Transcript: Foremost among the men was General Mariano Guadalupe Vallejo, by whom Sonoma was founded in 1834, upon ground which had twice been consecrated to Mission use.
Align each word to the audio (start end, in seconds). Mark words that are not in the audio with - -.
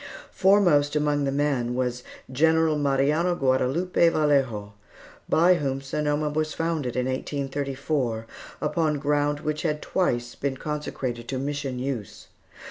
Foremost 0.31 0.95
among 0.95 1.25
the 1.25 1.31
men 1.31 1.75
was 1.75 2.01
General 2.31 2.75
Mariano 2.75 3.35
Guadalupe 3.35 4.09
Vallejo, 4.09 4.73
by 5.29 5.53
whom 5.53 5.79
Sonoma 5.79 6.31
was 6.31 6.55
founded 6.55 6.95
in 6.95 7.05
1834, 7.05 8.25
upon 8.61 8.97
ground 8.97 9.41
which 9.41 9.61
had 9.61 9.79
twice 9.79 10.33
been 10.33 10.57
consecrated 10.57 11.27
to 11.27 11.37
Mission 11.37 11.77
use. 11.77 12.29